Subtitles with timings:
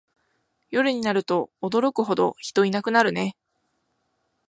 [0.71, 3.35] 夜になると驚くほど人いなくなるね